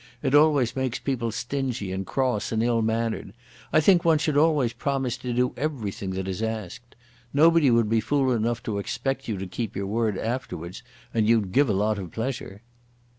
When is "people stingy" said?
0.97-1.91